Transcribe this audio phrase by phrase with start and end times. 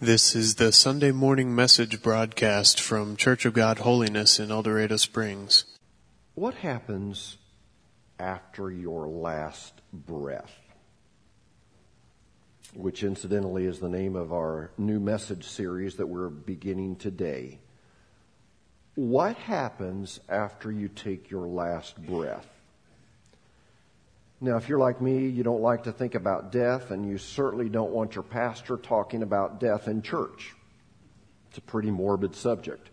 [0.00, 4.98] This is the Sunday morning message broadcast from Church of God Holiness in El Dorado
[4.98, 5.64] Springs.
[6.34, 7.38] What happens
[8.18, 10.52] after your last breath?
[12.74, 17.58] Which, incidentally, is the name of our new message series that we're beginning today.
[18.96, 22.55] What happens after you take your last breath?
[24.40, 27.70] Now, if you're like me, you don't like to think about death, and you certainly
[27.70, 30.54] don't want your pastor talking about death in church.
[31.48, 32.90] It's a pretty morbid subject.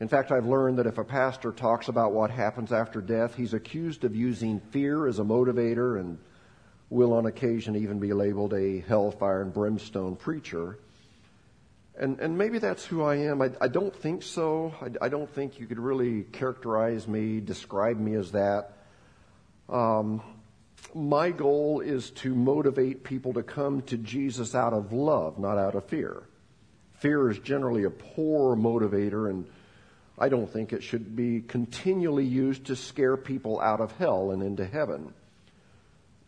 [0.00, 3.54] In fact, I've learned that if a pastor talks about what happens after death, he's
[3.54, 6.18] accused of using fear as a motivator and
[6.90, 10.76] will on occasion even be labeled a hellfire and brimstone preacher.
[11.96, 13.40] And, and maybe that's who I am.
[13.40, 14.74] I, I don't think so.
[14.80, 18.72] I, I, don't think you could really characterize me, describe me as that.
[19.72, 20.22] Um,
[20.94, 25.74] my goal is to motivate people to come to Jesus out of love, not out
[25.74, 26.22] of fear.
[26.98, 29.46] Fear is generally a poor motivator, and
[30.18, 34.42] I don't think it should be continually used to scare people out of hell and
[34.42, 35.14] into heaven.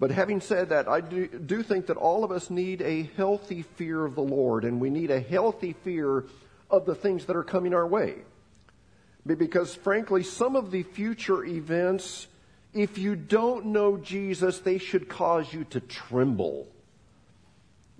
[0.00, 3.62] But having said that, I do, do, think that all of us need a healthy
[3.62, 6.24] fear of the Lord, and we need a healthy fear
[6.70, 8.16] of the things that are coming our way.
[9.26, 12.26] Because frankly, some of the future events
[12.74, 16.66] if you don't know Jesus, they should cause you to tremble.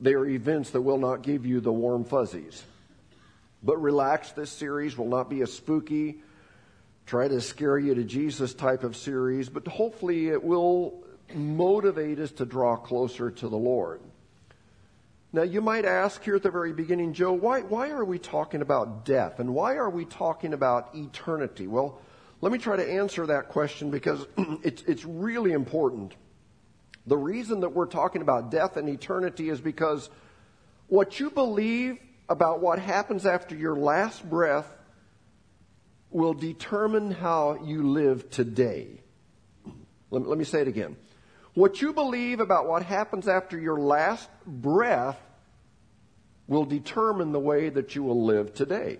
[0.01, 2.63] They are events that will not give you the warm fuzzies.
[3.63, 6.17] But relax, this series will not be a spooky,
[7.07, 12.33] try to scare you to Jesus type of series, but hopefully it will motivate us
[12.33, 14.01] to draw closer to the Lord.
[15.33, 18.61] Now, you might ask here at the very beginning, Joe, why, why are we talking
[18.61, 19.41] about death?
[19.41, 21.67] And why are we talking about eternity?
[21.67, 21.99] Well,
[22.45, 24.27] let me try to answer that question because
[24.63, 26.15] it's, it's really important.
[27.07, 30.11] The reason that we're talking about death and eternity is because
[30.89, 31.97] what you believe
[32.29, 34.71] about what happens after your last breath
[36.11, 38.89] will determine how you live today.
[40.11, 40.97] Let me, let me say it again.
[41.55, 45.19] What you believe about what happens after your last breath
[46.47, 48.99] will determine the way that you will live today.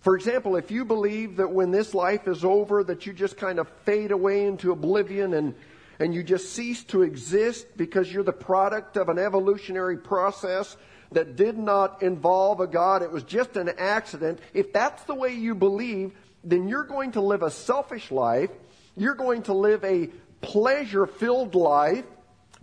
[0.00, 3.58] For example, if you believe that when this life is over, that you just kind
[3.58, 5.54] of fade away into oblivion and,
[5.98, 10.76] and you just cease to exist because you're the product of an evolutionary process
[11.12, 14.38] that did not involve a God, it was just an accident.
[14.54, 16.12] If that's the way you believe,
[16.44, 18.50] then you're going to live a selfish life.
[18.96, 20.08] You're going to live a
[20.40, 22.04] pleasure filled life,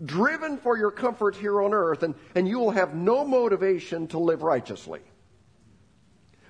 [0.03, 4.17] driven for your comfort here on earth, and, and you will have no motivation to
[4.17, 5.01] live righteously.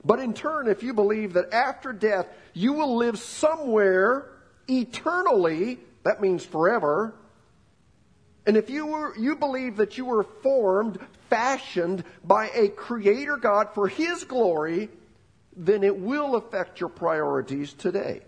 [0.07, 4.29] But in turn, if you believe that after death you will live somewhere
[4.69, 7.13] eternally, that means forever.
[8.45, 10.97] And if you were, you believe that you were formed,
[11.29, 14.87] fashioned by a creator God for his glory,
[15.57, 18.21] then it will affect your priorities today.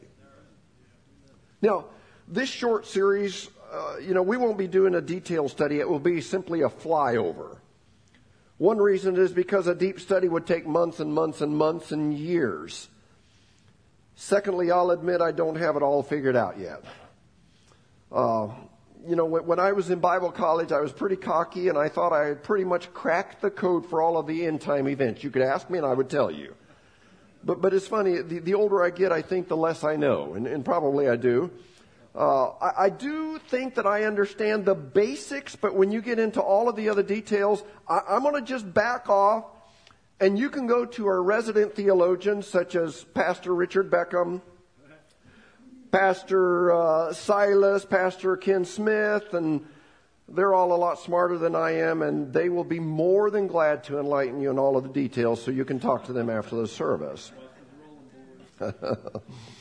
[1.61, 1.85] Now,
[2.27, 5.79] this short series, uh, you know, we won't be doing a detailed study.
[5.79, 7.58] It will be simply a flyover.
[8.59, 12.13] One reason is because a deep study would take months and months and months and
[12.13, 12.89] years.
[14.15, 16.83] Secondly, I'll admit I don't have it all figured out yet.
[18.11, 18.49] Uh,
[19.07, 22.11] you know, when, I was in Bible college, I was pretty cocky and I thought
[22.11, 25.23] I had pretty much cracked the code for all of the end time events.
[25.23, 26.53] You could ask me and I would tell you.
[27.45, 30.33] But, but it's funny, the, the older I get, I think the less I know,
[30.33, 31.49] and, and probably I do.
[32.15, 36.41] Uh, I, I, do think that I understand the basics, but when you get into
[36.41, 39.45] all of the other details, I, I'm going to just back off,
[40.19, 44.41] and you can go to our resident theologians, such as Pastor Richard Beckham,
[45.91, 49.65] Pastor uh, Silas, Pastor Ken Smith, and
[50.27, 53.83] they're all a lot smarter than I am, and they will be more than glad
[53.85, 56.55] to enlighten you in all of the details so you can talk to them after
[56.55, 57.31] the service.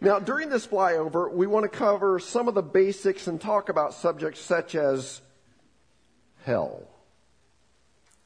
[0.00, 3.94] Now, during this flyover, we want to cover some of the basics and talk about
[3.94, 5.20] subjects such as
[6.44, 6.82] hell.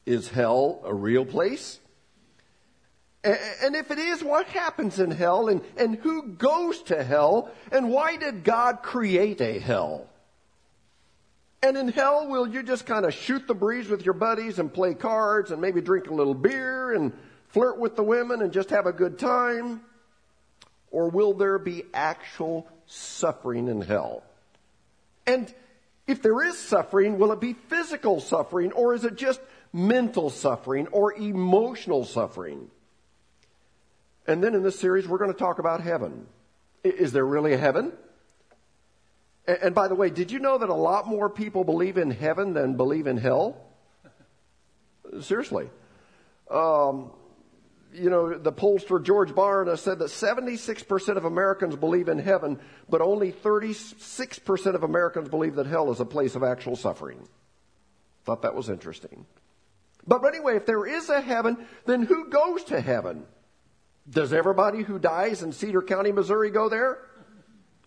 [0.05, 1.79] Is hell a real place?
[3.23, 7.89] And if it is, what happens in hell and, and who goes to hell and
[7.89, 10.07] why did God create a hell?
[11.61, 14.73] And in hell, will you just kind of shoot the breeze with your buddies and
[14.73, 17.13] play cards and maybe drink a little beer and
[17.49, 19.81] flirt with the women and just have a good time?
[20.91, 24.23] Or will there be actual suffering in hell?
[25.25, 25.51] And
[26.07, 29.39] if there is suffering, will it be physical suffering or is it just
[29.71, 32.69] mental suffering or emotional suffering?
[34.27, 36.27] And then in this series, we're going to talk about heaven.
[36.83, 37.93] Is there really a heaven?
[39.47, 42.53] And by the way, did you know that a lot more people believe in heaven
[42.53, 43.57] than believe in hell?
[45.19, 45.69] seriously.
[46.49, 47.11] Um,
[47.93, 52.59] you know, the pollster George Barna said that 76% of Americans believe in heaven,
[52.89, 57.27] but only 36% of Americans believe that hell is a place of actual suffering.
[58.25, 59.25] Thought that was interesting.
[60.07, 63.25] But anyway, if there is a heaven, then who goes to heaven?
[64.09, 66.99] Does everybody who dies in Cedar County, Missouri go there?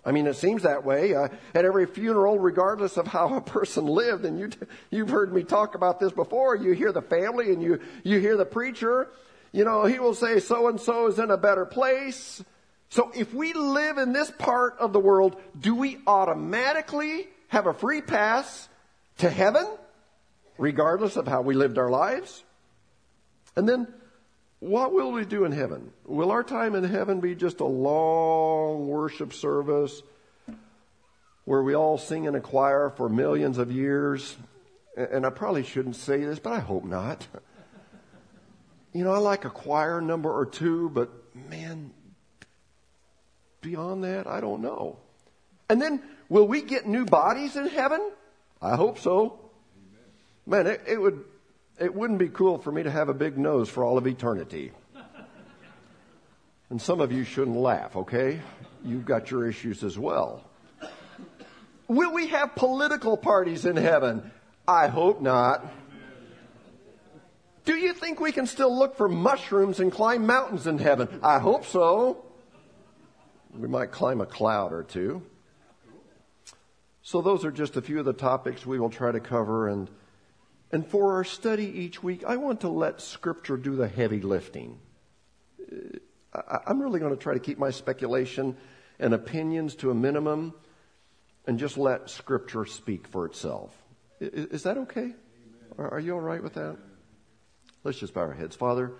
[0.04, 1.14] I mean, it seems that way.
[1.14, 4.50] Uh, at every funeral, regardless of how a person lived, and you,
[4.90, 8.36] you've heard me talk about this before, you hear the family and you, you hear
[8.36, 9.08] the preacher,
[9.54, 12.42] you know, he will say so and so is in a better place.
[12.88, 17.72] So if we live in this part of the world, do we automatically have a
[17.72, 18.68] free pass
[19.18, 19.64] to heaven,
[20.58, 22.42] regardless of how we lived our lives?
[23.54, 23.86] And then,
[24.58, 25.92] what will we do in heaven?
[26.04, 30.02] Will our time in heaven be just a long worship service
[31.44, 34.36] where we all sing in a choir for millions of years?
[34.96, 37.28] And I probably shouldn't say this, but I hope not.
[38.94, 41.90] You know, I like a choir number or two, but man,
[43.60, 44.98] beyond that, I don't know.
[45.68, 48.12] And then, will we get new bodies in heaven?
[48.62, 49.40] I hope so.
[50.46, 51.24] Man, it, it would,
[51.80, 54.70] it wouldn't be cool for me to have a big nose for all of eternity.
[56.70, 58.40] And some of you shouldn't laugh, okay?
[58.84, 60.44] You've got your issues as well.
[61.88, 64.30] Will we have political parties in heaven?
[64.68, 65.66] I hope not.
[67.64, 71.20] Do you think we can still look for mushrooms and climb mountains in heaven?
[71.22, 72.24] I hope so.
[73.56, 75.22] We might climb a cloud or two.
[77.02, 79.88] So those are just a few of the topics we will try to cover and
[80.72, 84.80] and for our study each week, I want to let scripture do the heavy lifting.
[86.32, 88.56] Uh, I'm really going to try to keep my speculation
[88.98, 90.52] and opinions to a minimum
[91.46, 93.72] and just let scripture speak for itself.
[94.18, 95.12] Is that okay?
[95.78, 96.76] Are you all right with that?
[97.84, 98.56] Let's just bow our heads.
[98.56, 98.92] Father,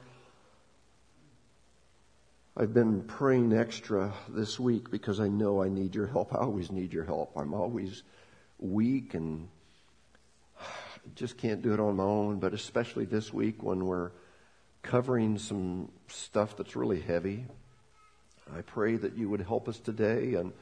[2.55, 6.35] I've been praying extra this week because I know I need your help.
[6.35, 7.33] I always need your help.
[7.35, 8.03] I'm always
[8.59, 9.49] weak and
[11.15, 14.11] just can't do it on my own, but especially this week when we're
[14.83, 17.47] covering some stuff that's really heavy.
[18.55, 20.35] I pray that you would help us today.
[20.35, 20.53] And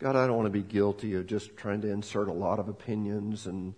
[0.00, 2.68] God, I don't want to be guilty of just trying to insert a lot of
[2.68, 3.46] opinions.
[3.46, 3.72] And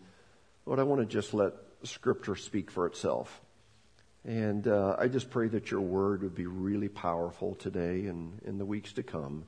[0.64, 1.52] Lord, I want to just let
[1.84, 3.42] Scripture speak for itself.
[4.26, 8.58] And uh, I just pray that your word would be really powerful today and in
[8.58, 9.44] the weeks to come.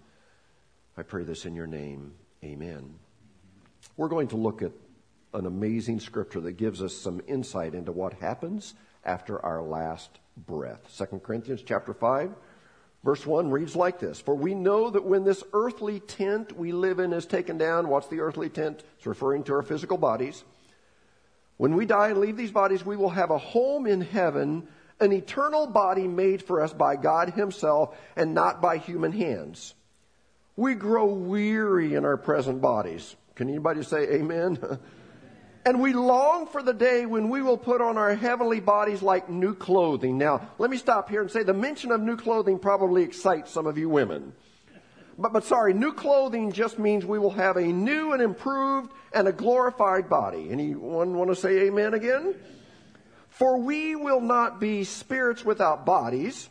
[0.97, 2.13] I pray this in your name.
[2.45, 2.95] Amen.
[3.97, 4.71] We're going to look at
[5.35, 10.11] an amazing scripture that gives us some insight into what happens after our last
[10.47, 10.97] breath.
[10.97, 12.31] 2 Corinthians chapter 5
[13.05, 17.01] verse 1 reads like this, "For we know that when this earthly tent we live
[17.01, 18.85] in is taken down, what's the earthly tent?
[18.97, 20.45] It's referring to our physical bodies.
[21.59, 24.67] When we die and leave these bodies, we will have a home in heaven,
[25.01, 29.75] an eternal body made for us by God Himself and not by human hands.
[30.57, 33.15] We grow weary in our present bodies.
[33.35, 34.59] Can anybody say amen?
[35.67, 39.29] and we long for the day when we will put on our heavenly bodies like
[39.29, 40.17] new clothing.
[40.17, 43.67] Now, let me stop here and say the mention of new clothing probably excites some
[43.67, 44.33] of you women.
[45.19, 49.27] But, but sorry, new clothing just means we will have a new and improved and
[49.27, 50.49] a glorified body.
[50.51, 52.37] Anyone want to say amen again?
[53.29, 56.49] For we will not be spirits without bodies.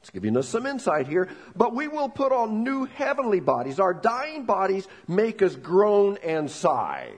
[0.00, 3.80] It's giving us some insight here, but we will put on new heavenly bodies.
[3.80, 7.10] Our dying bodies make us groan and sigh.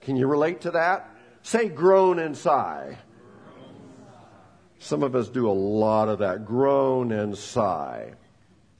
[0.00, 1.10] Can you relate to that?
[1.42, 2.98] Say groan and sigh.
[4.80, 6.46] Some of us do a lot of that.
[6.46, 8.14] Groan and sigh.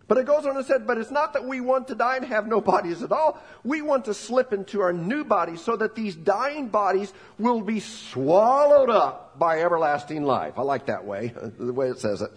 [0.09, 2.25] But it goes on and said, but it's not that we want to die and
[2.25, 3.39] have no bodies at all.
[3.63, 7.81] We want to slip into our new bodies so that these dying bodies will be
[7.81, 10.55] swallowed up by everlasting life.
[10.57, 12.31] I like that way, the way it says it.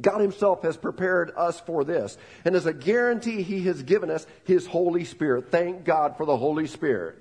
[0.00, 2.16] God Himself has prepared us for this.
[2.46, 5.50] And as a guarantee, He has given us His Holy Spirit.
[5.50, 7.18] Thank God for the Holy Spirit.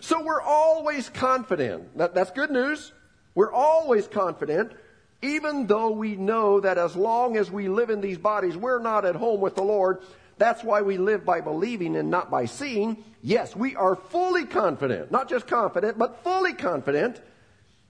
[0.00, 1.98] So we're always confident.
[1.98, 2.92] That, that's good news.
[3.34, 4.72] We're always confident
[5.22, 9.04] even though we know that as long as we live in these bodies, we're not
[9.04, 10.00] at home with the Lord.
[10.38, 13.02] That's why we live by believing and not by seeing.
[13.22, 17.20] Yes, we are fully confident, not just confident, but fully confident.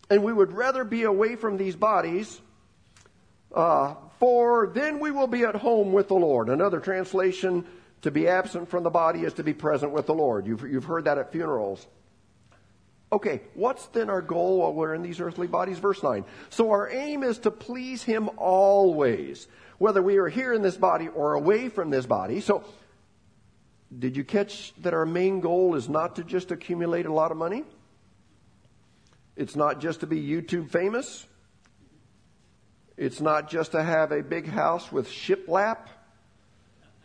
[0.09, 2.41] And we would rather be away from these bodies,
[3.55, 6.49] uh, for then we will be at home with the Lord.
[6.49, 7.67] Another translation,
[8.03, 10.47] to be absent from the body is to be present with the Lord.
[10.47, 11.87] You've, you've heard that at funerals.
[13.11, 15.79] Okay, what's then our goal while we're in these earthly bodies?
[15.79, 16.25] Verse 9.
[16.51, 19.49] So our aim is to please Him always,
[19.79, 22.41] whether we are here in this body or away from this body.
[22.41, 22.65] So,
[23.99, 27.39] did you catch that our main goal is not to just accumulate a lot of
[27.39, 27.65] money?
[29.37, 31.27] It's not just to be YouTube famous.
[32.99, 35.87] It's not just to have a big house with shiplap.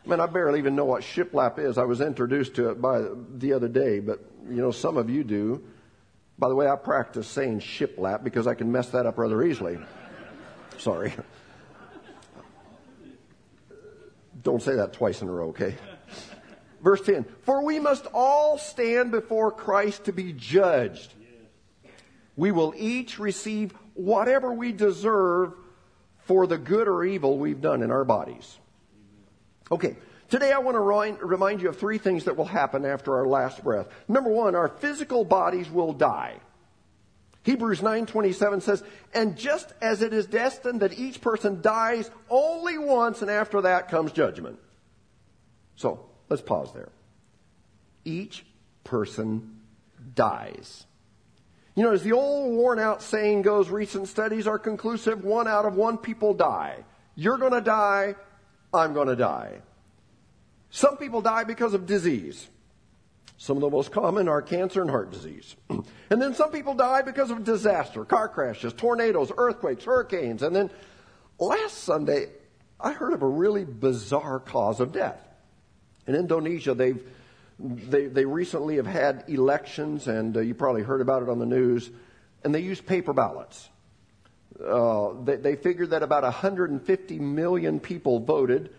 [0.03, 1.77] I mean, I barely even know what shiplap is.
[1.77, 3.03] I was introduced to it by
[3.35, 4.19] the other day, but
[4.49, 5.63] you know, some of you do.
[6.43, 9.79] By the way, I practice saying shiplap because I can mess that up rather easily.
[10.77, 11.13] Sorry.
[14.41, 15.73] Don't say that twice in a row, okay?
[16.81, 21.13] Verse 10 For we must all stand before Christ to be judged.
[22.35, 25.53] We will each receive whatever we deserve
[26.25, 28.59] for the good or evil we've done in our bodies.
[29.71, 29.95] Okay,
[30.33, 33.63] today I want to remind you of three things that will happen after our last
[33.63, 33.87] breath.
[34.07, 36.37] Number one, our physical bodies will die.
[37.43, 43.21] Hebrews 9:27 says, "And just as it is destined that each person dies only once
[43.21, 44.57] and after that comes judgment."
[45.75, 45.99] So,
[46.29, 46.89] let's pause there.
[48.03, 48.43] Each
[48.83, 49.61] person
[50.15, 50.87] dies.
[51.75, 55.65] You know, as the old worn out saying goes, recent studies are conclusive one out
[55.65, 56.85] of one people die.
[57.13, 58.15] You're going to die,
[58.73, 59.61] I'm going to die.
[60.75, 62.49] Some people die because of disease.
[63.37, 65.55] Some of the most common are cancer and heart disease.
[65.69, 70.41] and then some people die because of disaster, car crashes, tornadoes, earthquakes, hurricanes.
[70.41, 70.71] And then
[71.37, 72.29] last Sunday,
[72.79, 75.19] I heard of a really bizarre cause of death.
[76.07, 77.07] In Indonesia, they've
[77.59, 81.45] they, they recently have had elections, and uh, you probably heard about it on the
[81.45, 81.91] news,
[82.43, 83.69] and they use paper ballots.
[84.59, 88.73] Uh, they, they figured that about 150 million people voted,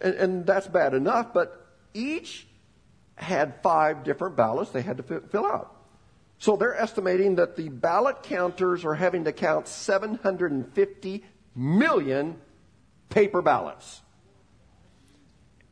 [0.00, 2.46] and, and that's bad enough, but each
[3.16, 5.74] had five different ballots they had to fill out.
[6.38, 11.24] So they're estimating that the ballot counters are having to count 750
[11.56, 12.36] million
[13.08, 14.00] paper ballots.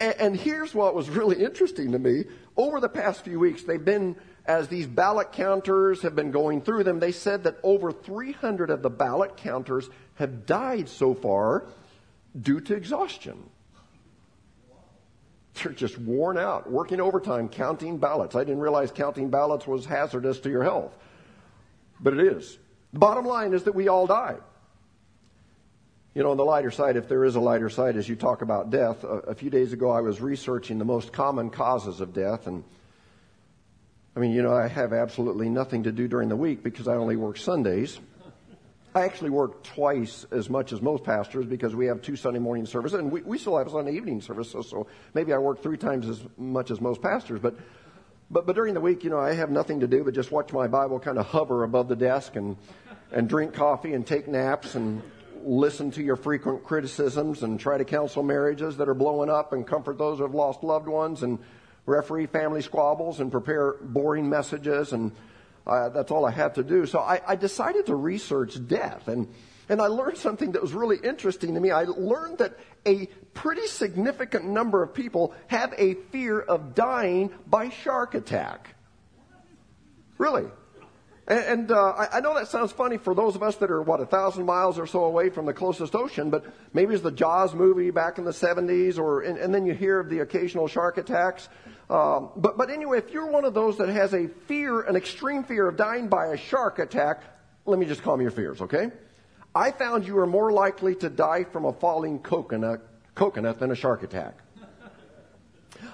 [0.00, 2.24] And, and here's what was really interesting to me.
[2.56, 6.82] Over the past few weeks, they've been, as these ballot counters have been going through
[6.82, 11.66] them, they said that over 300 of the ballot counters have died so far
[12.38, 13.50] due to exhaustion.
[15.62, 18.34] They're just worn out, working overtime, counting ballots.
[18.34, 20.96] I didn't realize counting ballots was hazardous to your health,
[22.00, 22.58] but it is.
[22.92, 24.36] The bottom line is that we all die.
[26.14, 28.40] You know, on the lighter side, if there is a lighter side, as you talk
[28.40, 32.14] about death, a, a few days ago I was researching the most common causes of
[32.14, 32.64] death, and
[34.16, 36.94] I mean, you know, I have absolutely nothing to do during the week because I
[36.94, 38.00] only work Sundays.
[38.96, 42.64] I actually work twice as much as most pastors because we have two Sunday morning
[42.64, 46.08] services, and we, we still have Sunday evening services, so maybe I work three times
[46.08, 47.38] as much as most pastors.
[47.38, 47.56] But,
[48.30, 50.50] but, but during the week, you know, I have nothing to do but just watch
[50.50, 52.56] my Bible kind of hover above the desk and,
[53.12, 55.02] and drink coffee and take naps and
[55.44, 59.66] listen to your frequent criticisms and try to counsel marriages that are blowing up and
[59.66, 61.38] comfort those who have lost loved ones and
[61.84, 65.12] referee family squabbles and prepare boring messages and
[65.66, 66.86] uh, that's all I had to do.
[66.86, 69.28] So I, I decided to research death and
[69.68, 71.70] and I learned something that was really interesting to me.
[71.70, 72.56] I learned that
[72.86, 78.74] a pretty significant number of people have a fear of dying by shark attack.
[80.18, 80.46] Really.
[81.28, 84.00] And, uh, I, I, know that sounds funny for those of us that are, what,
[84.00, 87.52] a thousand miles or so away from the closest ocean, but maybe it's the Jaws
[87.52, 90.98] movie back in the 70s, or, and, and then you hear of the occasional shark
[90.98, 91.48] attacks.
[91.88, 95.44] Um, but, but anyway, if you're one of those that has a fear, an extreme
[95.44, 97.22] fear of dying by a shark attack,
[97.64, 98.90] let me just calm your fears, okay?
[99.54, 102.80] I found you are more likely to die from a falling coconut,
[103.14, 104.34] coconut than a shark attack.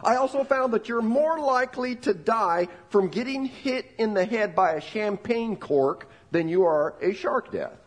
[0.02, 4.54] I also found that you're more likely to die from getting hit in the head
[4.54, 7.78] by a champagne cork than you are a shark death.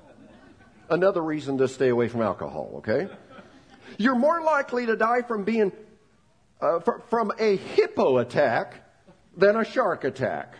[0.89, 3.09] Another reason to stay away from alcohol, okay?
[3.97, 5.71] You're more likely to die from being
[6.61, 8.81] uh, from a hippo attack
[9.35, 10.55] than a shark attack.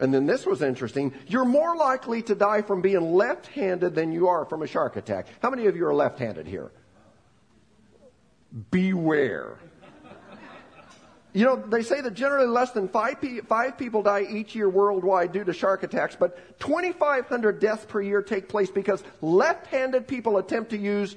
[0.00, 1.12] And then this was interesting.
[1.26, 5.26] You're more likely to die from being left-handed than you are from a shark attack.
[5.42, 6.70] How many of you are left-handed here?
[8.70, 9.58] Beware.
[11.32, 14.68] You know, they say that generally less than five, pe- five people die each year
[14.68, 20.38] worldwide due to shark attacks, but 2,500 deaths per year take place because left-handed people
[20.38, 21.16] attempt to use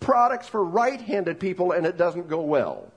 [0.00, 2.90] products for right-handed people and it doesn't go well.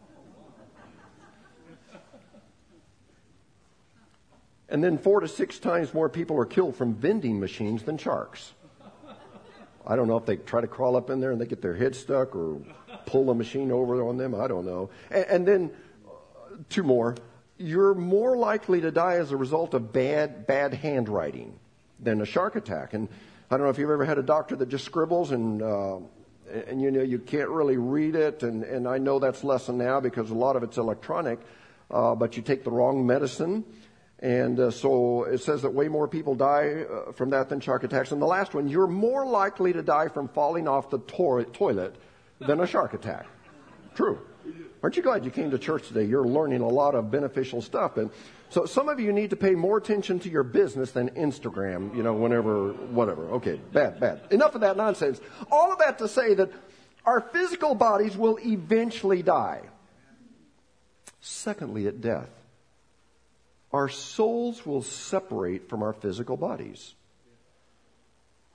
[4.69, 8.53] And then four to six times more people are killed from vending machines than sharks.
[9.85, 11.75] I don't know if they try to crawl up in there and they get their
[11.75, 12.59] head stuck or
[13.05, 14.33] pull the machine over on them.
[14.33, 14.89] I don't know.
[15.11, 15.71] And, and then
[16.69, 17.15] two more.
[17.57, 21.59] You're more likely to die as a result of bad, bad handwriting
[21.99, 22.93] than a shark attack.
[22.93, 23.09] And
[23.51, 25.97] I don't know if you've ever had a doctor that just scribbles and, uh,
[26.67, 28.43] and you know, you can't really read it.
[28.43, 31.39] And, and I know that's lessened now because a lot of it's electronic.
[31.91, 33.63] Uh, but you take the wrong medicine
[34.23, 37.83] And uh, so it says that way more people die uh, from that than shark
[37.83, 38.13] attacks.
[38.13, 41.93] And the last one, you're more likely to die from falling off the to- toilet
[42.39, 43.25] than a shark attack.
[43.95, 44.19] True.
[44.81, 46.03] Aren't you glad you came to church today?
[46.03, 47.95] You're learning a lot of beneficial stuff.
[47.95, 48.11] And
[48.49, 52.03] so some of you need to pay more attention to your business than Instagram, you
[52.03, 53.23] know, whenever, whatever.
[53.31, 54.21] Okay, bad, bad.
[54.31, 55.21] Enough of that nonsense.
[55.49, 56.51] All of that to say that
[57.05, 59.61] our physical bodies will eventually die.
[61.21, 62.29] Secondly, at death,
[63.71, 66.93] our souls will separate from our physical bodies.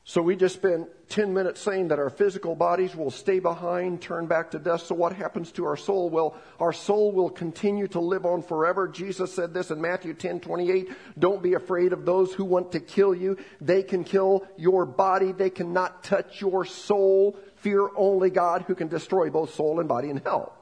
[0.09, 4.27] So we just spent 10 minutes saying that our physical bodies will stay behind, turn
[4.27, 4.87] back to dust.
[4.87, 6.09] So what happens to our soul?
[6.09, 8.89] Well, our soul will continue to live on forever.
[8.89, 10.89] Jesus said this in Matthew 10, 28.
[11.19, 13.37] Don't be afraid of those who want to kill you.
[13.61, 15.33] They can kill your body.
[15.33, 17.37] They cannot touch your soul.
[17.57, 20.58] Fear only God who can destroy both soul and body in hell.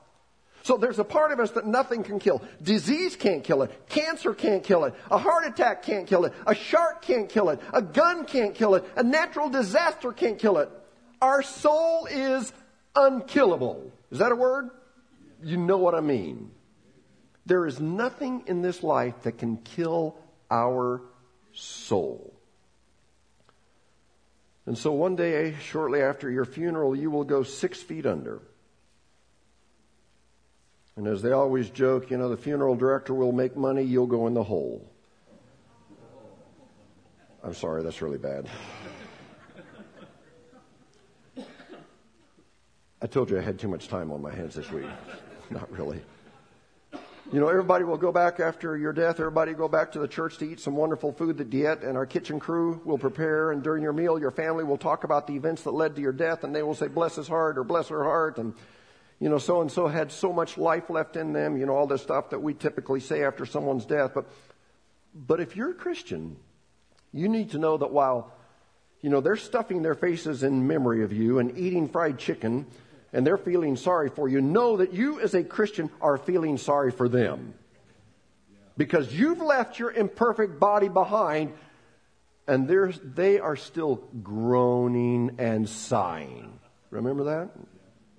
[0.66, 2.42] So there's a part of us that nothing can kill.
[2.60, 3.88] Disease can't kill it.
[3.88, 4.94] Cancer can't kill it.
[5.12, 6.32] A heart attack can't kill it.
[6.44, 7.60] A shark can't kill it.
[7.72, 8.84] A gun can't kill it.
[8.96, 10.68] A natural disaster can't kill it.
[11.22, 12.52] Our soul is
[12.96, 13.92] unkillable.
[14.10, 14.70] Is that a word?
[15.40, 16.50] You know what I mean.
[17.46, 20.16] There is nothing in this life that can kill
[20.50, 21.00] our
[21.52, 22.34] soul.
[24.66, 28.42] And so one day, shortly after your funeral, you will go six feet under.
[30.96, 34.26] And as they always joke, you know, the funeral director will make money, you'll go
[34.26, 34.90] in the hole.
[37.44, 38.48] I'm sorry, that's really bad.
[43.02, 44.86] I told you I had too much time on my hands this week.
[45.50, 46.00] Not really.
[47.32, 49.20] You know, everybody will go back after your death.
[49.20, 51.96] Everybody will go back to the church to eat some wonderful food that Diet and
[51.96, 53.52] our kitchen crew will prepare.
[53.52, 56.12] And during your meal, your family will talk about the events that led to your
[56.12, 58.54] death, and they will say, "Bless his heart" or "Bless her heart," and
[59.18, 61.86] you know, so and so had so much life left in them, you know, all
[61.86, 64.12] this stuff that we typically say after someone's death.
[64.14, 64.26] But,
[65.14, 66.36] but if you're a Christian,
[67.12, 68.32] you need to know that while,
[69.00, 72.66] you know, they're stuffing their faces in memory of you and eating fried chicken
[73.12, 76.90] and they're feeling sorry for you, know that you as a Christian are feeling sorry
[76.90, 77.54] for them.
[78.76, 81.54] Because you've left your imperfect body behind
[82.46, 86.60] and they are still groaning and sighing.
[86.90, 87.50] Remember that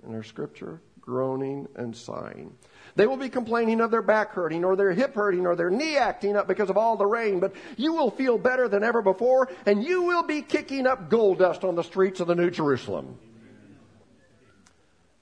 [0.06, 0.82] in our scripture?
[1.08, 2.54] Groaning and sighing.
[2.96, 5.96] They will be complaining of their back hurting or their hip hurting or their knee
[5.96, 9.50] acting up because of all the rain, but you will feel better than ever before
[9.66, 13.18] and you will be kicking up gold dust on the streets of the New Jerusalem.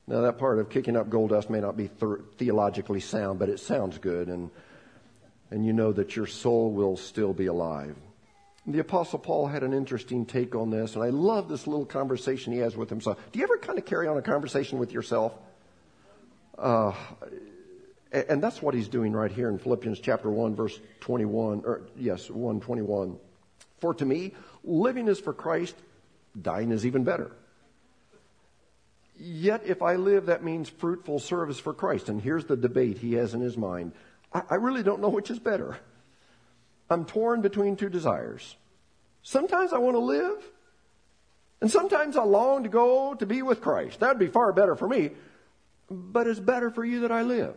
[0.07, 3.49] Now, that part of kicking up gold dust may not be th- theologically sound, but
[3.49, 4.51] it sounds good, and,
[5.49, 7.95] and you know that your soul will still be alive.
[8.67, 12.53] The Apostle Paul had an interesting take on this, and I love this little conversation
[12.53, 13.19] he has with himself.
[13.31, 15.33] Do you ever kind of carry on a conversation with yourself?
[16.57, 16.93] Uh,
[18.11, 22.29] and that's what he's doing right here in Philippians chapter 1, verse 21, or yes,
[22.29, 23.17] 121.
[23.79, 25.75] For to me, living is for Christ,
[26.41, 27.31] dying is even better.
[29.17, 32.09] Yet if I live, that means fruitful service for Christ.
[32.09, 33.91] And here's the debate he has in his mind.
[34.33, 35.77] I, I really don't know which is better.
[36.89, 38.55] I'm torn between two desires.
[39.23, 40.43] Sometimes I want to live,
[41.59, 43.99] and sometimes I long to go to be with Christ.
[43.99, 45.11] That'd be far better for me
[45.89, 47.55] but it's better for you that I live.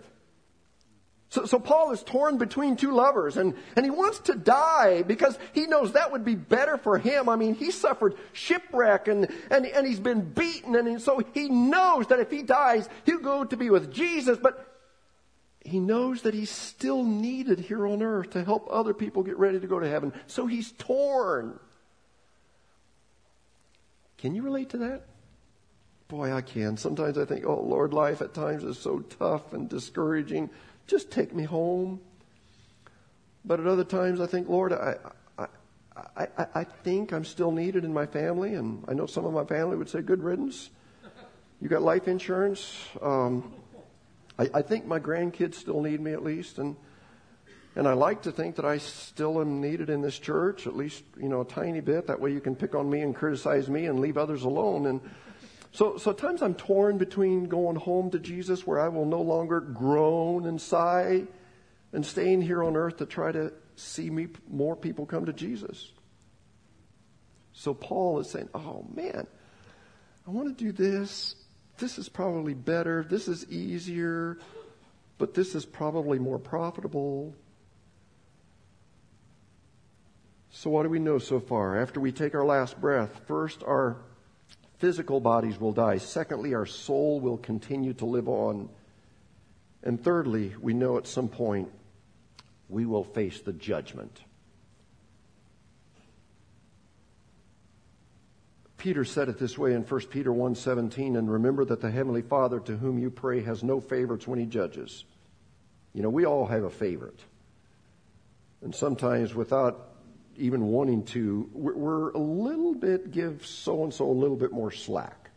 [1.30, 5.38] So, so Paul is torn between two lovers and, and he wants to die because
[5.52, 7.28] he knows that would be better for him.
[7.28, 12.06] I mean, he suffered shipwreck and, and, and he's been beaten and so he knows
[12.06, 14.64] that if he dies, he'll go to be with Jesus, but
[15.62, 19.60] he knows that he's still needed here on earth to help other people get ready
[19.60, 20.14] to go to heaven.
[20.28, 21.58] So he's torn.
[24.16, 25.07] Can you relate to that?
[26.08, 26.78] Boy, I can.
[26.78, 30.48] Sometimes I think, oh, Lord, life at times is so tough and discouraging.
[30.86, 32.00] Just take me home.
[33.44, 34.96] But at other times, I think, Lord, I,
[35.36, 35.46] I,
[36.16, 39.44] I, I think I'm still needed in my family, and I know some of my
[39.44, 40.70] family would say, good riddance.
[41.60, 42.74] You got life insurance.
[43.02, 43.52] Um,
[44.38, 46.76] I, I think my grandkids still need me at least, and
[47.74, 51.04] and I like to think that I still am needed in this church, at least
[51.20, 52.06] you know a tiny bit.
[52.06, 54.86] That way, you can pick on me and criticize me and leave others alone.
[54.86, 55.00] And
[55.72, 59.20] so, so at times I'm torn between going home to Jesus where I will no
[59.20, 61.24] longer groan and sigh
[61.92, 65.92] and staying here on earth to try to see me more people come to Jesus.
[67.52, 69.26] So Paul is saying, oh man,
[70.26, 71.34] I want to do this.
[71.78, 73.04] This is probably better.
[73.08, 74.38] This is easier,
[75.16, 77.34] but this is probably more profitable.
[80.50, 81.80] So, what do we know so far?
[81.80, 83.98] After we take our last breath, first, our
[84.78, 85.98] physical bodies will die.
[85.98, 88.68] Secondly, our soul will continue to live on.
[89.82, 91.70] And thirdly, we know at some point
[92.68, 94.22] we will face the judgment.
[98.76, 102.60] Peter said it this way in 1 Peter 1:17 and remember that the heavenly Father
[102.60, 105.04] to whom you pray has no favorites when he judges.
[105.92, 107.18] You know, we all have a favorite.
[108.62, 109.97] And sometimes without
[110.38, 114.70] even wanting to, we're a little bit give so and so a little bit more
[114.70, 115.30] slack.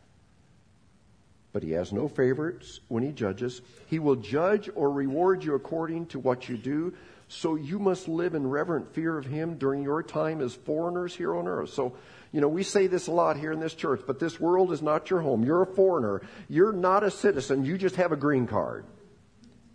[1.53, 3.61] But he has no favorites when he judges.
[3.87, 6.93] He will judge or reward you according to what you do.
[7.27, 11.35] So you must live in reverent fear of him during your time as foreigners here
[11.35, 11.73] on earth.
[11.73, 11.93] So
[12.31, 14.81] you know, we say this a lot here in this church, but this world is
[14.81, 15.43] not your home.
[15.43, 16.21] You're a foreigner.
[16.47, 17.65] You're not a citizen.
[17.65, 18.85] You just have a green card.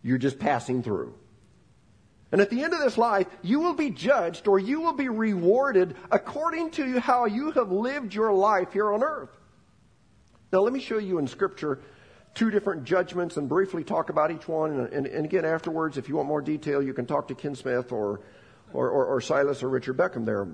[0.02, 1.14] You're just passing through.
[2.32, 5.08] And at the end of this life, you will be judged or you will be
[5.08, 9.30] rewarded according to how you have lived your life here on earth.
[10.52, 11.80] Now, let me show you in Scripture
[12.34, 14.72] two different judgments and briefly talk about each one.
[14.72, 17.54] And, and, and again, afterwards, if you want more detail, you can talk to Ken
[17.54, 18.20] Smith or,
[18.72, 20.48] or, or, or Silas or Richard Beckham there.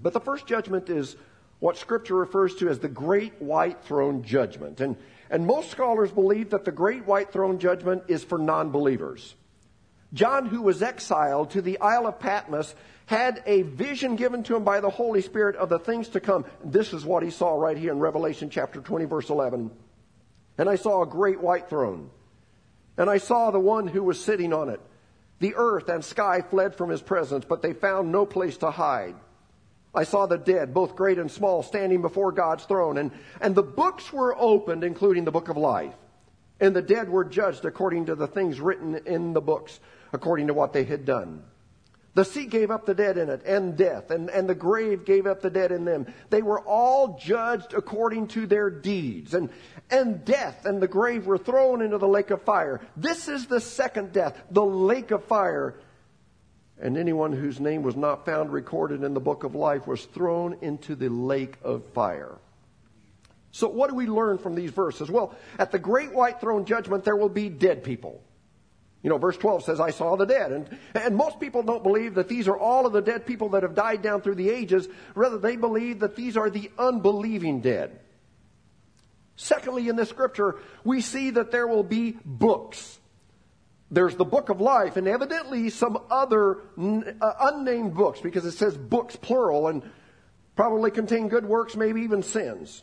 [0.00, 1.16] But the first judgment is
[1.58, 4.80] what Scripture refers to as the Great White Throne Judgment.
[4.80, 4.96] And,
[5.30, 9.34] and most scholars believe that the Great White Throne Judgment is for non believers.
[10.12, 12.74] John, who was exiled to the Isle of Patmos,
[13.06, 16.44] had a vision given to him by the Holy Spirit of the things to come.
[16.64, 19.70] This is what he saw right here in Revelation chapter 20, verse 11.
[20.58, 22.10] And I saw a great white throne.
[22.96, 24.80] And I saw the one who was sitting on it.
[25.40, 29.14] The earth and sky fled from his presence, but they found no place to hide.
[29.94, 33.62] I saw the dead, both great and small, standing before God's throne, and, and the
[33.62, 35.94] books were opened, including the book of life.
[36.60, 39.78] And the dead were judged according to the things written in the books,
[40.12, 41.42] according to what they had done.
[42.14, 45.26] The sea gave up the dead in it, and death, and, and the grave gave
[45.26, 46.12] up the dead in them.
[46.30, 49.34] They were all judged according to their deeds.
[49.34, 49.50] And,
[49.88, 52.80] and death and the grave were thrown into the lake of fire.
[52.96, 55.76] This is the second death, the lake of fire
[56.80, 60.58] and anyone whose name was not found recorded in the book of life was thrown
[60.60, 62.36] into the lake of fire.
[63.50, 65.10] So, what do we learn from these verses?
[65.10, 68.22] Well, at the great white throne judgment, there will be dead people.
[69.02, 70.50] You know, verse 12 says, I saw the dead.
[70.50, 73.62] And, and most people don't believe that these are all of the dead people that
[73.62, 74.88] have died down through the ages.
[75.14, 78.00] Rather, they believe that these are the unbelieving dead.
[79.36, 82.98] Secondly, in this scripture, we see that there will be books.
[83.88, 88.76] There's the book of life, and evidently some other uh, unnamed books, because it says
[88.76, 89.88] books plural, and
[90.56, 92.82] probably contain good works, maybe even sins.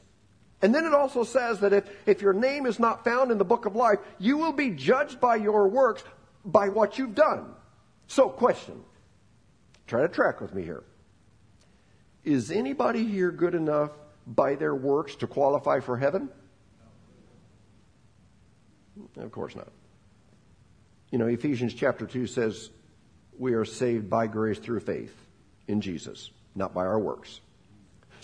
[0.65, 3.45] And then it also says that if, if your name is not found in the
[3.45, 6.04] book of life, you will be judged by your works
[6.43, 7.54] by what you've done.
[8.08, 8.82] So, question.
[9.86, 10.82] Try to track with me here.
[12.23, 13.91] Is anybody here good enough
[14.25, 16.30] by their works to qualify for heaven?
[19.17, 19.71] Of course not.
[21.12, 22.71] You know, Ephesians chapter 2 says
[23.38, 25.15] we are saved by grace through faith
[25.67, 27.39] in Jesus, not by our works.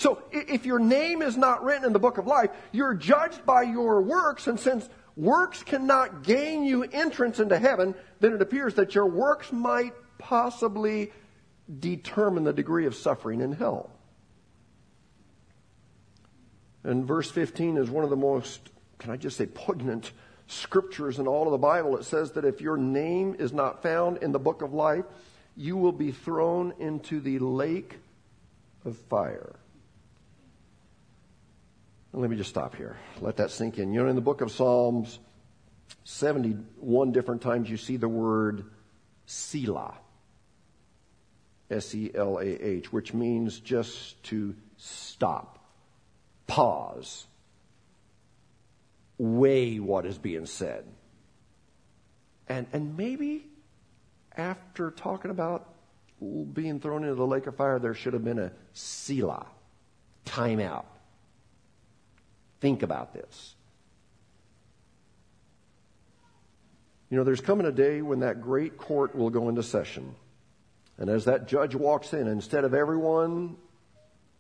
[0.02, 3.62] So if your name is not written in the book of life, you're judged by
[3.62, 8.96] your works, and since works cannot gain you entrance into heaven, then it appears that
[8.96, 11.12] your works might possibly
[11.80, 13.92] determine the degree of suffering in hell.
[16.84, 20.14] And verse 15 is one of the most, can I just say, poignant
[20.48, 24.18] scriptures in all of the Bible, it says that if your name is not found
[24.24, 25.06] in the book of life,
[25.56, 28.00] you will be thrown into the lake
[28.84, 29.58] of fire.
[32.13, 32.97] Let me just stop here.
[33.19, 33.93] Let that sink in.
[33.93, 35.19] You know, in the book of Psalms,
[36.04, 38.65] 71 different times you see the word
[39.26, 39.95] Selah.
[41.69, 45.65] S E L A H, which means just to stop,
[46.45, 47.26] pause,
[49.17, 50.84] weigh what is being said.
[52.50, 53.45] And, and maybe
[54.36, 55.74] after talking about
[56.19, 59.45] being thrown into the lake of fire, there should have been a Selah,
[60.26, 60.86] time out.
[62.62, 63.56] Think about this.
[67.10, 70.15] You know, there's coming a day when that great court will go into session.
[70.97, 73.58] And as that judge walks in, instead of everyone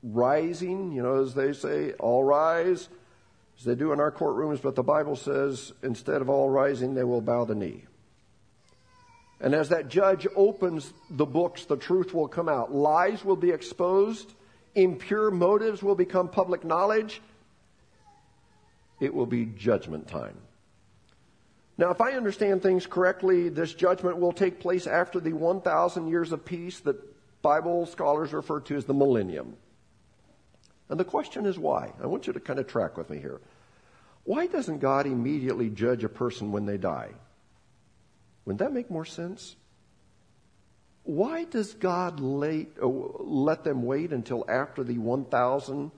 [0.03, 2.87] rising, you know, as they say, all rise,
[3.57, 7.03] as they do in our courtrooms, but the Bible says instead of all rising, they
[7.03, 7.85] will bow the knee.
[9.41, 12.73] And as that judge opens the books, the truth will come out.
[12.73, 14.31] Lies will be exposed.
[14.75, 17.21] Impure motives will become public knowledge.
[19.01, 20.37] It will be judgment time.
[21.77, 26.31] Now, if I understand things correctly, this judgment will take place after the 1,000 years
[26.31, 26.95] of peace that
[27.41, 29.57] Bible scholars refer to as the millennium.
[30.87, 31.91] And the question is why?
[32.01, 33.41] I want you to kind of track with me here.
[34.23, 37.09] Why doesn't God immediately judge a person when they die?
[38.45, 39.57] Wouldn't that make more sense?
[41.03, 45.91] why does God late, uh, let them wait until after the 1,000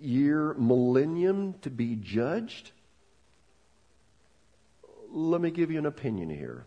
[0.00, 2.72] year millennium to be judged?
[5.10, 6.64] Let me give you an opinion here.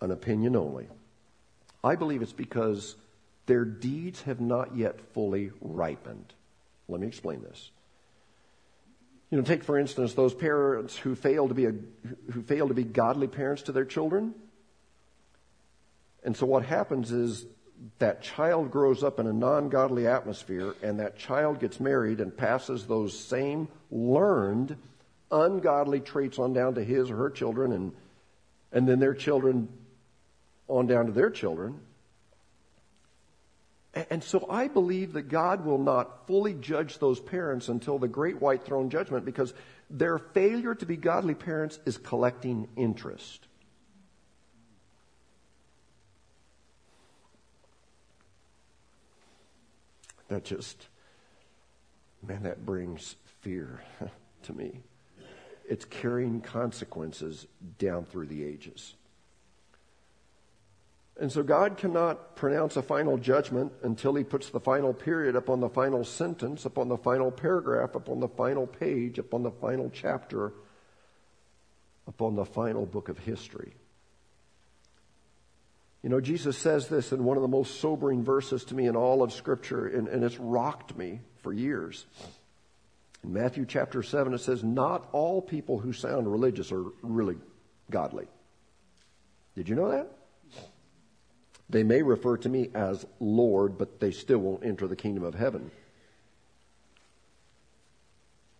[0.00, 0.88] An opinion only.
[1.84, 2.96] I believe it's because
[3.46, 6.32] their deeds have not yet fully ripened.
[6.88, 7.70] Let me explain this.
[9.30, 11.72] You know, take for instance those parents who fail to be a,
[12.32, 14.34] who fail to be godly parents to their children.
[16.22, 17.46] And so what happens is
[17.98, 22.86] that child grows up in a non-godly atmosphere and that child gets married and passes
[22.86, 24.76] those same learned
[25.30, 27.92] ungodly traits on down to his or her children and
[28.72, 29.68] and then their children
[30.68, 31.80] on down to their children.
[34.10, 38.40] And so I believe that God will not fully judge those parents until the great
[38.40, 39.52] white throne judgment because
[39.90, 43.46] their failure to be godly parents is collecting interest.
[50.32, 50.88] That just,
[52.26, 53.82] man, that brings fear
[54.44, 54.80] to me.
[55.68, 57.46] It's carrying consequences
[57.78, 58.94] down through the ages.
[61.20, 65.60] And so God cannot pronounce a final judgment until he puts the final period upon
[65.60, 70.54] the final sentence, upon the final paragraph, upon the final page, upon the final chapter,
[72.06, 73.74] upon the final book of history.
[76.02, 78.96] You know, Jesus says this in one of the most sobering verses to me in
[78.96, 82.06] all of Scripture, and, and it's rocked me for years.
[83.22, 87.36] In Matthew chapter 7, it says, Not all people who sound religious are really
[87.88, 88.26] godly.
[89.54, 90.10] Did you know that?
[91.70, 95.34] They may refer to me as Lord, but they still won't enter the kingdom of
[95.34, 95.70] heaven.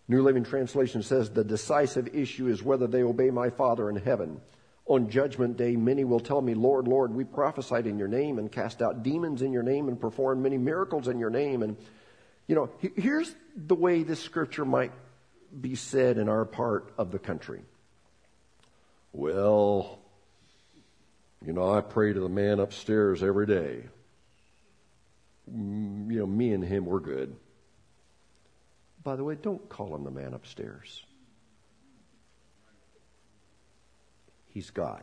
[0.09, 4.41] New Living Translation says the decisive issue is whether they obey my Father in heaven.
[4.87, 8.51] On judgment day, many will tell me, Lord, Lord, we prophesied in your name and
[8.51, 11.63] cast out demons in your name and performed many miracles in your name.
[11.63, 11.77] And,
[12.49, 14.93] you know, here's the way this scripture might
[15.59, 17.63] be said in our part of the country.
[19.13, 20.01] Well,
[21.45, 23.85] you know, I pray to the man upstairs every day.
[25.51, 27.37] Mm, you know, me and him, we're good.
[29.03, 31.05] By the way, don't call him the man upstairs.
[34.53, 35.03] He's God.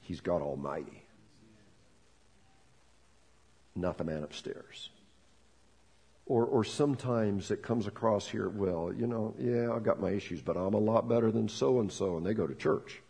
[0.00, 1.02] He's God Almighty.
[3.74, 4.90] Not the man upstairs.
[6.24, 10.40] Or, or sometimes it comes across here, well, you know, yeah, I've got my issues,
[10.40, 13.02] but I'm a lot better than so and so, and they go to church.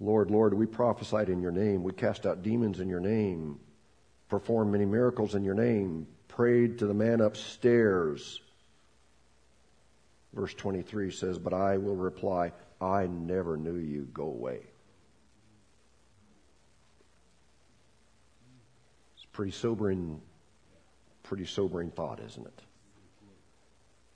[0.00, 1.82] Lord, Lord, we prophesied in your name.
[1.82, 3.60] We cast out demons in your name,
[4.28, 8.40] performed many miracles in your name, prayed to the man upstairs.
[10.32, 14.08] Verse 23 says, But I will reply, I never knew you.
[14.12, 14.60] Go away.
[19.16, 20.20] It's pretty sobering,
[21.22, 22.62] pretty sobering thought, isn't it?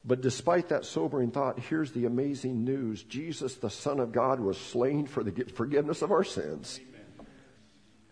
[0.05, 3.03] But despite that sobering thought, here's the amazing news.
[3.03, 6.79] Jesus, the Son of God, was slain for the forgiveness of our sins.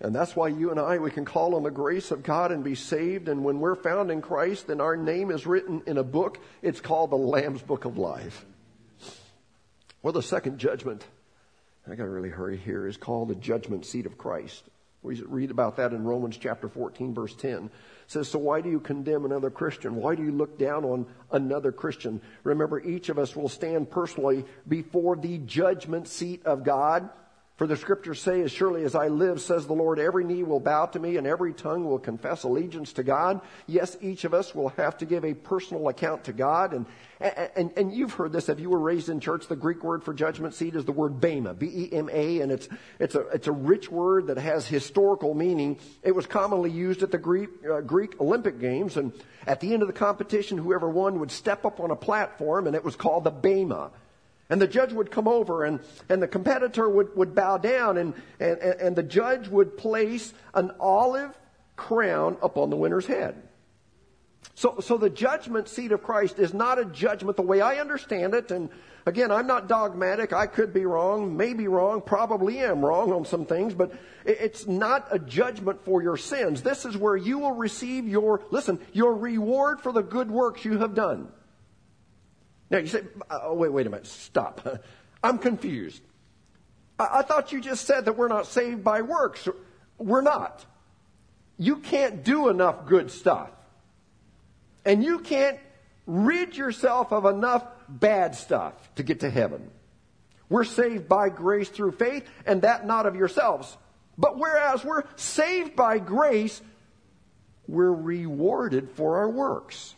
[0.03, 2.65] And that's why you and I, we can call on the grace of God and
[2.65, 3.29] be saved.
[3.29, 6.39] And when we're found in Christ, then our name is written in a book.
[6.61, 8.45] It's called the Lamb's Book of Life.
[10.03, 11.07] Well, the second judgment,
[11.87, 14.65] I got to really hurry here, is called the judgment seat of Christ.
[15.03, 17.71] We read about that in Romans chapter 14, verse 10
[18.09, 19.95] says, So why do you condemn another Christian?
[19.97, 22.21] Why do you look down on another Christian?
[22.45, 27.09] Remember, each of us will stand personally before the judgment seat of God.
[27.57, 30.59] For the scriptures say, As surely as I live, says the Lord, every knee will
[30.59, 33.43] bow to me and every tongue will confess allegiance to God.
[33.67, 36.73] Yes, each of us will have to give a personal account to God.
[36.73, 36.87] And,
[37.21, 40.15] and, and you've heard this if you were raised in church, the Greek word for
[40.15, 44.29] judgment seat is the word bema, B-E-M-A, and it's, it's, a, it's a rich word
[44.29, 45.79] that has historical meaning.
[46.03, 49.13] It was commonly used at the Greek, uh, Greek Olympic Games, and
[49.47, 52.75] at the end of the competition, whoever won would step up on a platform, and
[52.75, 53.91] it was called the bema.
[54.51, 58.15] And the judge would come over and, and the competitor would, would bow down and,
[58.39, 61.39] and, and the judge would place an olive
[61.77, 63.43] crown upon the winner's head.
[64.55, 68.35] So, so the judgment seat of Christ is not a judgment the way I understand
[68.35, 68.51] it.
[68.51, 68.69] And
[69.07, 70.33] again, I'm not dogmatic.
[70.33, 73.93] I could be wrong, maybe wrong, probably am wrong on some things, but
[74.25, 76.63] it's not a judgment for your sins.
[76.63, 80.79] This is where you will receive your, listen, your reward for the good works you
[80.79, 81.29] have done.
[82.73, 84.67] Now you say, uh, oh, wait, wait a minute, stop.
[85.23, 86.03] I'm confused.
[86.99, 89.47] I, I thought you just said that we're not saved by works.
[89.99, 90.65] We're not.
[91.59, 93.51] You can't do enough good stuff.
[94.87, 95.61] And you can't
[96.07, 99.71] rid yourself of enough bad stuff to get to heaven.
[100.49, 103.77] We're saved by grace through faith, and that not of yourselves.
[104.17, 106.63] But whereas we're saved by grace,
[107.69, 109.95] we're rewarded for our works.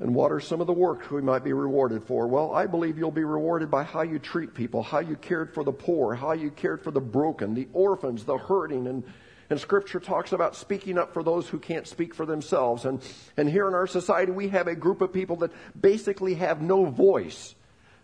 [0.00, 2.28] And what are some of the works we might be rewarded for?
[2.28, 5.64] Well, I believe you'll be rewarded by how you treat people, how you cared for
[5.64, 8.86] the poor, how you cared for the broken, the orphans, the hurting.
[8.86, 9.02] And,
[9.50, 12.84] and Scripture talks about speaking up for those who can't speak for themselves.
[12.84, 13.02] And,
[13.36, 16.84] and here in our society, we have a group of people that basically have no
[16.84, 17.56] voice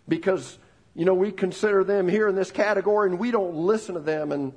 [0.08, 0.58] because,
[0.96, 4.32] you know, we consider them here in this category and we don't listen to them.
[4.32, 4.52] And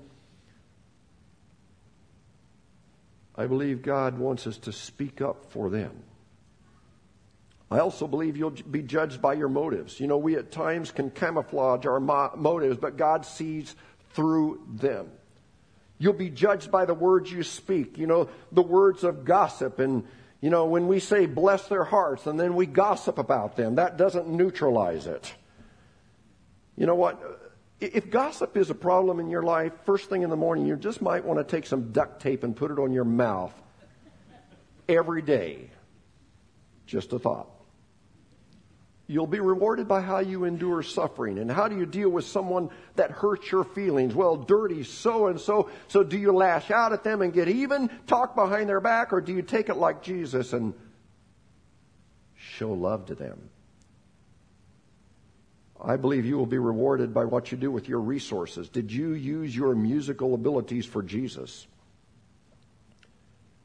[3.36, 5.92] I believe God wants us to speak up for them.
[7.70, 10.00] I also believe you'll be judged by your motives.
[10.00, 13.76] You know, we at times can camouflage our mo- motives, but God sees
[14.12, 15.10] through them.
[16.00, 17.98] You'll be judged by the words you speak.
[17.98, 19.80] You know, the words of gossip.
[19.80, 20.06] And,
[20.40, 23.98] you know, when we say bless their hearts and then we gossip about them, that
[23.98, 25.34] doesn't neutralize it.
[26.78, 27.20] You know what?
[27.82, 31.02] If gossip is a problem in your life, first thing in the morning, you just
[31.02, 33.54] might want to take some duct tape and put it on your mouth
[34.88, 35.70] every day.
[36.86, 37.57] Just a thought.
[39.10, 41.40] You'll be rewarded by how you endure suffering.
[41.40, 44.14] And how do you deal with someone that hurts your feelings?
[44.14, 45.70] Well, dirty so and so.
[45.88, 49.22] So do you lash out at them and get even, talk behind their back, or
[49.22, 50.74] do you take it like Jesus and
[52.36, 53.50] show love to them?
[55.82, 58.68] I believe you will be rewarded by what you do with your resources.
[58.68, 61.66] Did you use your musical abilities for Jesus?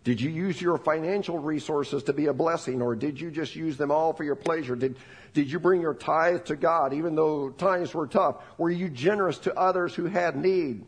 [0.05, 3.77] Did you use your financial resources to be a blessing, or did you just use
[3.77, 4.75] them all for your pleasure?
[4.75, 4.97] Did,
[5.33, 8.43] did you bring your tithe to God, even though times were tough?
[8.59, 10.85] Were you generous to others who had need?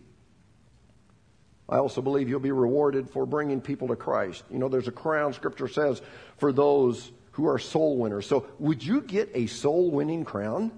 [1.68, 4.42] I also believe you'll be rewarded for bringing people to Christ.
[4.50, 6.03] You know, there's a crown, Scripture says,
[6.37, 8.27] for those who are soul winners.
[8.27, 10.72] So, would you get a soul winning crown?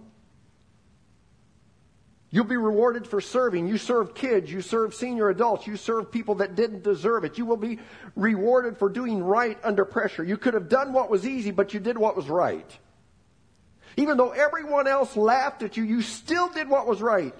[2.31, 3.69] You'll be rewarded for serving.
[3.69, 7.39] You serve kids, you serve senior adults, you serve people that didn't deserve it.
[7.39, 7.79] You will be
[8.17, 10.25] rewarded for doing right under pressure.
[10.25, 12.69] You could have done what was easy, but you did what was right.
[13.97, 17.35] Even though everyone else laughed at you, you still did what was right.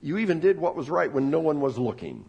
[0.00, 2.24] You even did what was right when no one was looking.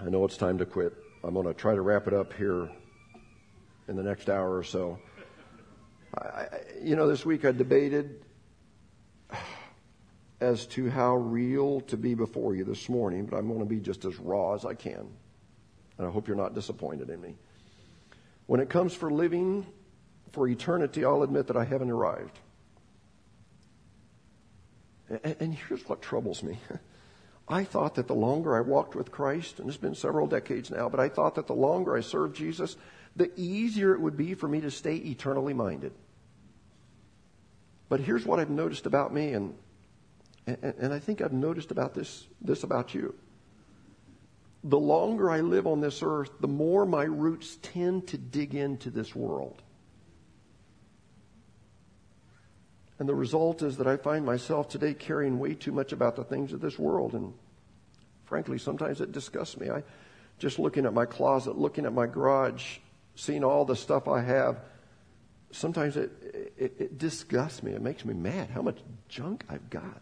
[0.00, 0.94] I know it's time to quit.
[1.24, 2.68] I'm going to try to wrap it up here
[3.88, 4.98] in the next hour or so.
[6.16, 6.46] I,
[6.82, 8.22] you know, this week I debated
[10.40, 13.80] as to how real to be before you this morning, but I'm going to be
[13.80, 15.08] just as raw as I can.
[15.98, 17.36] And I hope you're not disappointed in me.
[18.46, 19.66] When it comes for living
[20.32, 22.38] for eternity, I'll admit that I haven't arrived.
[25.10, 26.58] And, and here's what troubles me.
[27.48, 30.88] I thought that the longer I walked with Christ, and it's been several decades now,
[30.88, 32.76] but I thought that the longer I served Jesus,
[33.18, 35.92] the easier it would be for me to stay eternally minded.
[37.88, 39.54] But here's what I've noticed about me, and,
[40.46, 43.14] and, and I think I've noticed about this, this about you.
[44.62, 48.88] The longer I live on this earth, the more my roots tend to dig into
[48.88, 49.62] this world.
[53.00, 56.24] And the result is that I find myself today caring way too much about the
[56.24, 57.14] things of this world.
[57.14, 57.32] And
[58.26, 59.70] frankly, sometimes it disgusts me.
[59.70, 59.82] I
[60.38, 62.78] just looking at my closet, looking at my garage,
[63.18, 64.60] seeing all the stuff I have,
[65.50, 66.12] sometimes it,
[66.56, 67.72] it, it, disgusts me.
[67.72, 68.78] It makes me mad how much
[69.08, 70.00] junk I've got.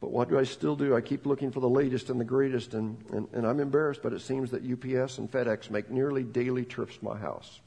[0.00, 0.96] But what do I still do?
[0.96, 4.12] I keep looking for the latest and the greatest, and, and, and I'm embarrassed, but
[4.14, 7.60] it seems that UPS and FedEx make nearly daily trips to my house.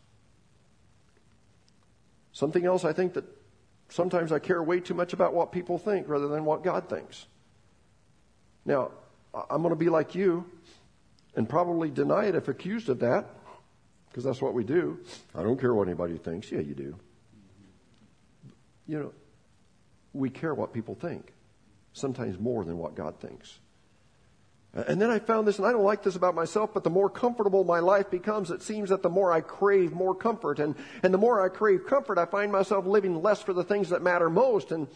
[2.34, 3.24] Something else I think that
[3.88, 7.26] sometimes I care way too much about what people think rather than what God thinks.
[8.66, 8.92] Now,
[9.34, 10.46] I'm going to be like you
[11.40, 13.26] and probably deny it if accused of that
[14.10, 15.00] because that's what we do.
[15.34, 16.52] I don't care what anybody thinks.
[16.52, 17.00] Yeah, you do.
[18.86, 19.14] You know,
[20.12, 21.32] we care what people think,
[21.94, 23.58] sometimes more than what God thinks.
[24.74, 27.10] And then I found this, and I don't like this about myself, but the more
[27.10, 30.60] comfortable my life becomes, it seems that the more I crave more comfort.
[30.60, 33.88] And, and the more I crave comfort, I find myself living less for the things
[33.92, 34.74] that matter most.
[34.74, 34.90] And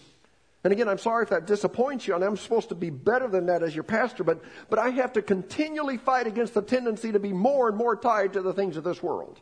[0.64, 3.47] and again, I'm sorry if that disappoints you, and I'm supposed to be better than
[3.47, 7.20] that as your pastor, but, but I have to continually fight against the tendency to
[7.20, 9.41] be more and more tied to the things of this world.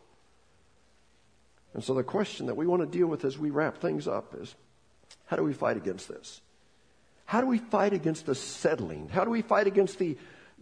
[1.74, 4.36] And so the question that we want to deal with as we wrap things up
[4.39, 4.55] is
[5.26, 6.41] how do we fight against this?
[7.26, 9.07] How do we fight against the settling?
[9.07, 10.17] How do we fight against the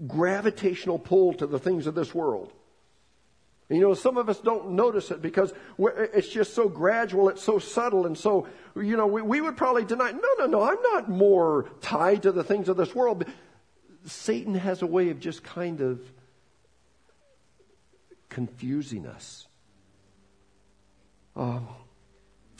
[0.07, 2.51] gravitational pull to the things of this world?
[3.69, 7.59] You know, some of us don't notice it because it's just so gradual, it's so
[7.59, 11.07] subtle, and so, you know, we, we would probably deny, no, no, no, I'm not
[11.07, 13.25] more tied to the things of this world.
[14.05, 16.01] Satan has a way of just kind of
[18.27, 19.47] confusing us.
[21.35, 21.67] Um,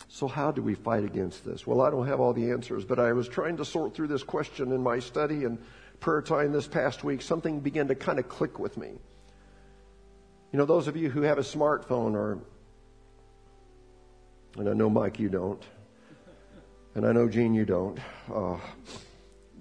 [0.09, 1.65] so, how do we fight against this?
[1.65, 4.23] Well, I don't have all the answers, but I was trying to sort through this
[4.23, 5.57] question in my study and
[5.99, 7.23] prayer time this past week.
[7.23, 8.99] Something began to kind of click with me.
[10.51, 12.39] You know, those of you who have a smartphone, or,
[14.57, 15.61] and I know, Mike, you don't,
[16.95, 17.99] and I know, Gene, you don't.
[18.33, 18.57] Uh,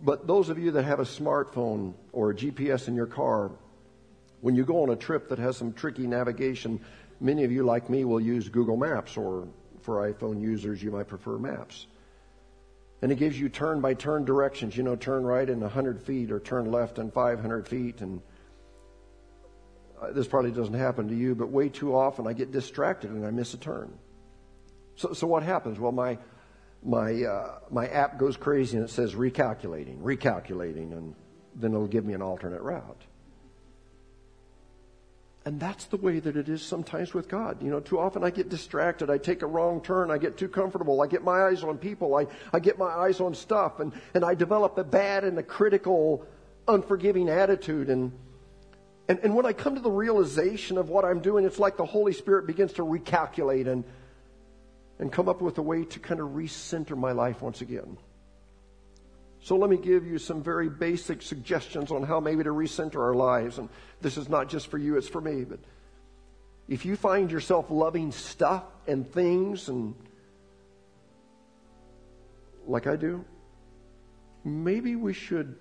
[0.02, 3.50] but those of you that have a smartphone or a GPS in your car,
[4.40, 6.80] when you go on a trip that has some tricky navigation,
[7.20, 9.46] many of you, like me, will use Google Maps, or
[9.82, 11.86] for iPhone users, you might prefer Maps.
[13.02, 14.76] And it gives you turn by turn directions.
[14.76, 18.00] You know, turn right in 100 feet or turn left in 500 feet.
[18.00, 18.20] And
[20.12, 23.30] this probably doesn't happen to you, but way too often I get distracted and I
[23.30, 23.92] miss a turn.
[24.96, 25.78] So, so what happens?
[25.78, 26.18] Well, my
[26.82, 31.14] my uh, my app goes crazy and it says recalculating, recalculating, and
[31.54, 33.02] then it'll give me an alternate route.
[35.44, 37.62] And that's the way that it is sometimes with God.
[37.62, 39.08] You know, too often I get distracted.
[39.08, 40.10] I take a wrong turn.
[40.10, 41.00] I get too comfortable.
[41.00, 42.16] I get my eyes on people.
[42.16, 43.80] I, I get my eyes on stuff.
[43.80, 46.26] And, and I develop a bad and a critical,
[46.66, 47.88] unforgiving attitude.
[47.88, 48.12] And,
[49.08, 51.86] and, and when I come to the realization of what I'm doing, it's like the
[51.86, 53.84] Holy Spirit begins to recalculate and,
[54.98, 57.96] and come up with a way to kind of recenter my life once again.
[59.40, 63.14] So let me give you some very basic suggestions on how maybe to recenter our
[63.14, 63.58] lives.
[63.58, 63.70] And
[64.02, 65.44] this is not just for you, it's for me.
[65.44, 65.60] But
[66.68, 69.94] if you find yourself loving stuff and things and
[72.66, 73.24] like I do,
[74.44, 75.56] maybe we should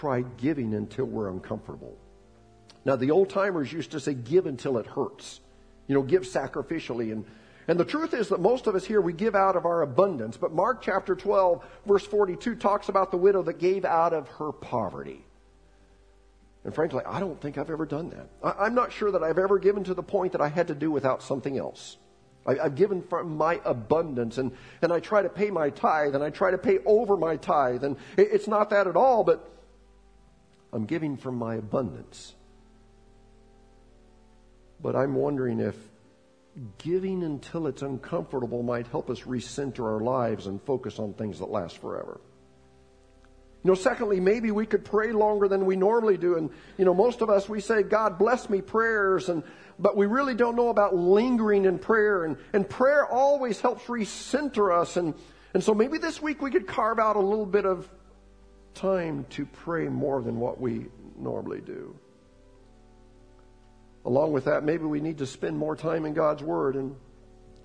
[0.00, 1.96] try giving until we're uncomfortable.
[2.84, 5.40] Now, the old timers used to say, give until it hurts.
[5.88, 7.12] You know, give sacrificially.
[7.12, 7.24] And
[7.68, 10.36] and the truth is that most of us here, we give out of our abundance.
[10.36, 14.52] But Mark chapter 12, verse 42 talks about the widow that gave out of her
[14.52, 15.24] poverty.
[16.64, 18.56] And frankly, I don't think I've ever done that.
[18.58, 20.90] I'm not sure that I've ever given to the point that I had to do
[20.90, 21.96] without something else.
[22.46, 26.30] I've given from my abundance and, and I try to pay my tithe and I
[26.30, 27.82] try to pay over my tithe.
[27.82, 29.55] And it's not that at all, but
[30.72, 32.34] I'm giving from my abundance.
[34.80, 35.76] But I'm wondering if
[36.78, 41.50] giving until it's uncomfortable might help us recenter our lives and focus on things that
[41.50, 42.20] last forever.
[43.62, 46.36] You know, secondly, maybe we could pray longer than we normally do.
[46.36, 49.42] And, you know, most of us, we say, God bless me prayers, and,
[49.78, 52.24] but we really don't know about lingering in prayer.
[52.24, 54.96] And, and prayer always helps recenter us.
[54.96, 55.14] And,
[55.52, 57.88] and so maybe this week we could carve out a little bit of
[58.76, 60.86] time to pray more than what we
[61.18, 61.96] normally do.
[64.04, 66.76] Along with that, maybe we need to spend more time in God's Word.
[66.76, 66.94] And,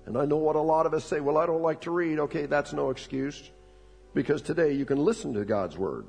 [0.06, 2.18] and I know what a lot of us say, well, I don't like to read.
[2.18, 3.50] Okay, that's no excuse.
[4.14, 6.06] Because today you can listen to God's Word.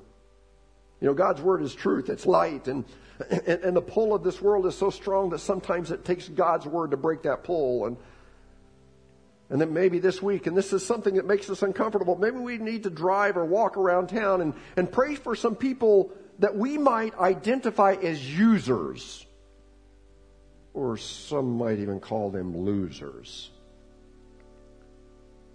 [1.02, 2.68] You know, God's Word is truth, it's light.
[2.68, 2.86] And,
[3.30, 6.66] and, and the pull of this world is so strong that sometimes it takes God's
[6.66, 7.86] Word to break that pull.
[7.86, 7.98] And,
[9.54, 12.58] and then maybe this week, and this is something that makes us uncomfortable, maybe we
[12.58, 16.80] need to drive or walk around town and, and pray for some people that we
[16.80, 19.28] might identify as users
[20.74, 23.52] or some might even call them losers.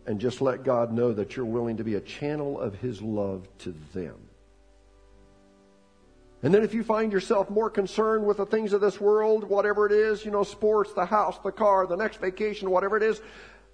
[0.07, 3.49] And just let God know that you're willing to be a channel of His love
[3.59, 4.15] to them.
[6.45, 9.87] And then if you find yourself more concerned with the things of this world, whatever
[9.87, 13.21] it is, you know, sports, the house, the car, the next vacation, whatever it is,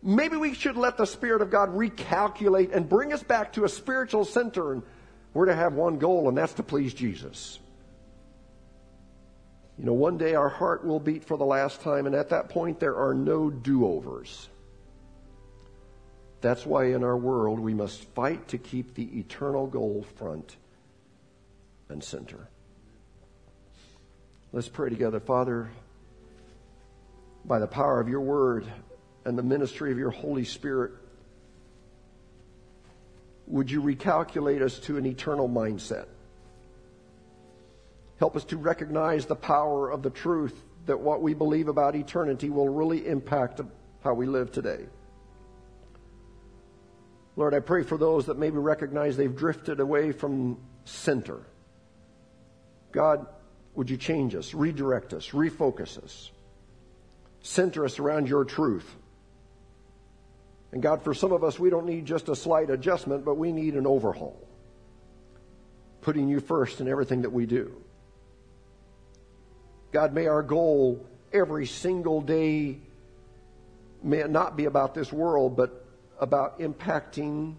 [0.05, 3.69] maybe we should let the Spirit of God recalculate and bring us back to a
[3.69, 4.73] spiritual center.
[4.73, 4.83] And
[5.33, 7.59] we're to have one goal, and that's to please Jesus.
[9.79, 12.49] You know, one day our heart will beat for the last time, and at that
[12.49, 14.49] point there are no do overs.
[16.41, 20.57] That's why in our world we must fight to keep the eternal goal front
[21.89, 22.49] and center.
[24.53, 25.19] Let's pray together.
[25.19, 25.71] Father,
[27.45, 28.67] by the power of your word
[29.25, 30.93] and the ministry of your Holy Spirit,
[33.47, 36.07] would you recalculate us to an eternal mindset?
[38.18, 42.51] Help us to recognize the power of the truth that what we believe about eternity
[42.51, 43.61] will really impact
[44.03, 44.87] how we live today.
[47.37, 51.41] Lord, I pray for those that maybe recognize they've drifted away from center.
[52.93, 53.27] God,
[53.75, 56.31] would you change us, redirect us, refocus us,
[57.43, 58.95] center us around your truth?
[60.75, 63.53] And God, for some of us, we don't need just a slight adjustment, but we
[63.53, 64.37] need an overhaul,
[66.01, 67.81] putting you first in everything that we do.
[69.93, 72.81] God, may our goal every single day
[74.03, 75.87] may it not be about this world, but
[76.18, 77.55] about impacting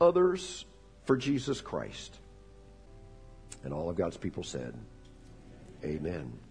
[0.00, 0.64] others
[1.06, 2.16] for Jesus Christ.
[3.64, 4.74] And all of God's people said,
[5.82, 6.38] Amen.